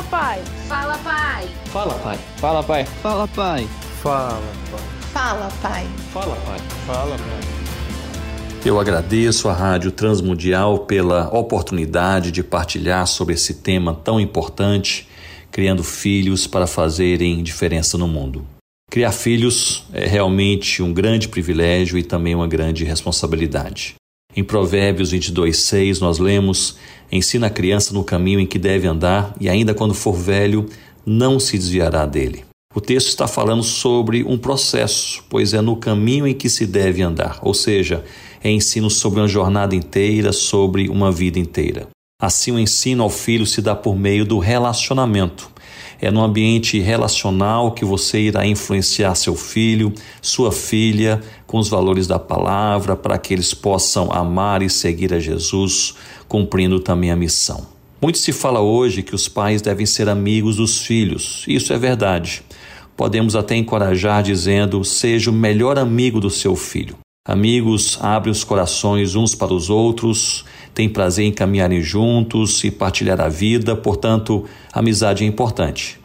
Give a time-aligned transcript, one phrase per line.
[0.00, 0.42] Fala, pai.
[0.66, 1.48] Fala, pai.
[1.66, 2.18] Fala, pai.
[2.38, 2.84] Fala, pai.
[3.02, 3.68] Fala, pai.
[4.02, 4.80] Fala, pai.
[5.12, 5.86] Fala, pai.
[6.12, 6.58] Fala, pai.
[6.86, 7.40] Fala, pai.
[8.64, 15.06] Eu agradeço à Rádio Transmundial pela oportunidade de partilhar sobre esse tema tão importante,
[15.50, 18.46] criando filhos para fazerem diferença no mundo.
[18.90, 23.99] Criar filhos é realmente um grande privilégio e também uma grande responsabilidade.
[24.36, 26.76] Em Provérbios 22, 6, nós lemos:
[27.10, 30.66] Ensina a criança no caminho em que deve andar, e ainda quando for velho,
[31.04, 32.44] não se desviará dele.
[32.72, 37.02] O texto está falando sobre um processo, pois é no caminho em que se deve
[37.02, 38.04] andar, ou seja,
[38.44, 41.88] é ensino sobre uma jornada inteira, sobre uma vida inteira.
[42.22, 45.50] Assim, o ensino ao filho se dá por meio do relacionamento.
[46.00, 52.06] É no ambiente relacional que você irá influenciar seu filho, sua filha, com os valores
[52.06, 55.94] da palavra, para que eles possam amar e seguir a Jesus,
[56.26, 57.66] cumprindo também a missão.
[58.00, 61.44] Muito se fala hoje que os pais devem ser amigos dos filhos.
[61.46, 62.42] Isso é verdade.
[62.96, 66.96] Podemos até encorajar dizendo: seja o melhor amigo do seu filho.
[67.28, 73.20] Amigos abrem os corações uns para os outros, têm prazer em caminharem juntos e partilhar
[73.20, 75.99] a vida, portanto, amizade é importante.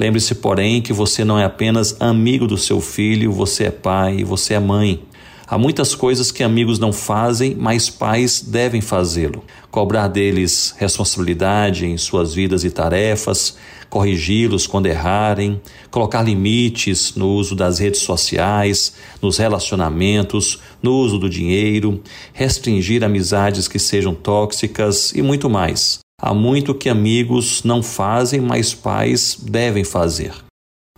[0.00, 4.54] Lembre-se, porém, que você não é apenas amigo do seu filho, você é pai, você
[4.54, 5.02] é mãe.
[5.46, 9.44] Há muitas coisas que amigos não fazem, mas pais devem fazê-lo.
[9.70, 13.58] Cobrar deles responsabilidade em suas vidas e tarefas,
[13.90, 21.28] corrigi-los quando errarem, colocar limites no uso das redes sociais, nos relacionamentos, no uso do
[21.28, 26.00] dinheiro, restringir amizades que sejam tóxicas e muito mais.
[26.20, 30.34] Há muito que amigos não fazem, mas pais devem fazer.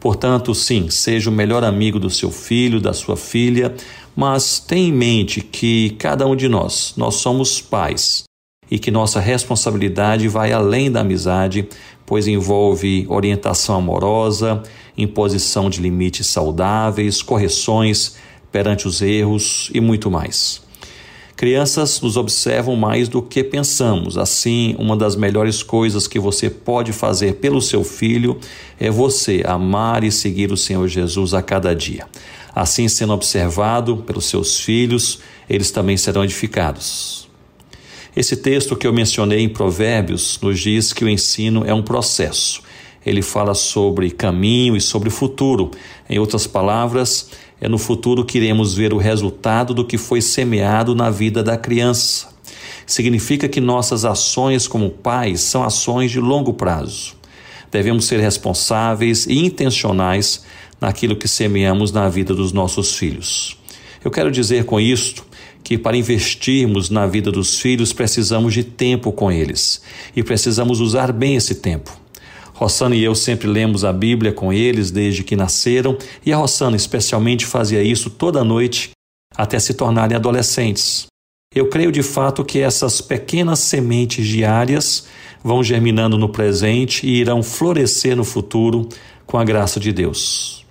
[0.00, 3.72] Portanto, sim, seja o melhor amigo do seu filho, da sua filha,
[4.16, 8.24] mas tenha em mente que cada um de nós, nós somos pais
[8.68, 11.68] e que nossa responsabilidade vai além da amizade,
[12.04, 14.62] pois envolve orientação amorosa,
[14.98, 18.16] imposição de limites saudáveis, correções
[18.50, 20.62] perante os erros e muito mais.
[21.42, 24.16] Crianças nos observam mais do que pensamos.
[24.16, 28.38] Assim, uma das melhores coisas que você pode fazer pelo seu filho
[28.78, 32.06] é você amar e seguir o Senhor Jesus a cada dia.
[32.54, 35.18] Assim, sendo observado pelos seus filhos,
[35.50, 37.28] eles também serão edificados.
[38.14, 42.62] Esse texto que eu mencionei em Provérbios nos diz que o ensino é um processo.
[43.04, 45.72] Ele fala sobre caminho e sobre futuro.
[46.08, 47.30] Em outras palavras,
[47.62, 51.56] é no futuro que iremos ver o resultado do que foi semeado na vida da
[51.56, 52.26] criança.
[52.84, 57.14] Significa que nossas ações como pais são ações de longo prazo.
[57.70, 60.44] Devemos ser responsáveis e intencionais
[60.80, 63.56] naquilo que semeamos na vida dos nossos filhos.
[64.04, 65.24] Eu quero dizer com isto
[65.62, 69.80] que para investirmos na vida dos filhos precisamos de tempo com eles
[70.16, 72.01] e precisamos usar bem esse tempo.
[72.62, 76.76] Rossana e eu sempre lemos a Bíblia com eles desde que nasceram, e a Rossana
[76.76, 78.90] especialmente fazia isso toda noite
[79.34, 81.06] até se tornarem adolescentes.
[81.54, 85.06] Eu creio de fato que essas pequenas sementes diárias
[85.42, 88.88] vão germinando no presente e irão florescer no futuro
[89.26, 90.64] com a graça de Deus.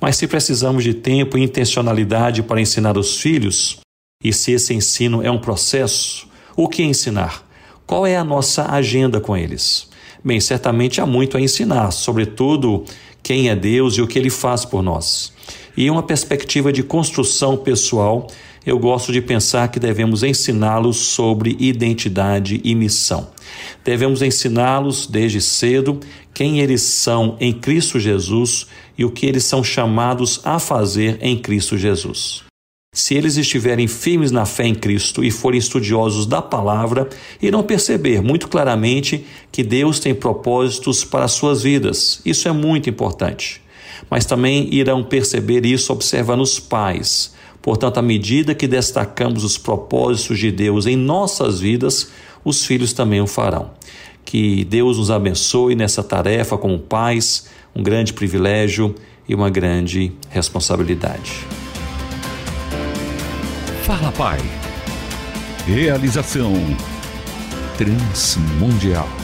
[0.00, 3.80] Mas se precisamos de tempo e intencionalidade para ensinar os filhos,
[4.22, 7.44] e se esse ensino é um processo, o que ensinar?
[7.84, 9.90] Qual é a nossa agenda com eles?
[10.24, 12.84] Bem, certamente há muito a ensinar, sobretudo
[13.22, 15.32] quem é Deus e o que ele faz por nós.
[15.76, 18.28] E uma perspectiva de construção pessoal,
[18.64, 23.28] eu gosto de pensar que devemos ensiná-los sobre identidade e missão.
[23.84, 25.98] Devemos ensiná-los desde cedo
[26.32, 28.66] quem eles são em Cristo Jesus
[28.96, 32.51] e o que eles são chamados a fazer em Cristo Jesus.
[32.94, 37.08] Se eles estiverem firmes na fé em Cristo e forem estudiosos da palavra,
[37.40, 42.20] irão perceber muito claramente que Deus tem propósitos para as suas vidas.
[42.22, 43.62] Isso é muito importante.
[44.10, 47.32] Mas também irão perceber isso observando os pais.
[47.62, 52.10] Portanto, à medida que destacamos os propósitos de Deus em nossas vidas,
[52.44, 53.70] os filhos também o farão.
[54.22, 58.94] Que Deus nos abençoe nessa tarefa como pais, um grande privilégio
[59.26, 61.61] e uma grande responsabilidade.
[63.92, 64.38] Fala Pai.
[65.66, 66.54] Realização
[67.76, 69.21] Transmundial.